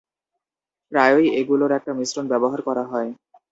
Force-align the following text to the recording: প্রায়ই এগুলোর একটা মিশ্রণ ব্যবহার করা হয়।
প্রায়ই 0.91 1.27
এগুলোর 1.39 1.71
একটা 1.77 1.91
মিশ্রণ 1.99 2.25
ব্যবহার 2.31 2.59
করা 2.67 2.83
হয়। 2.91 3.09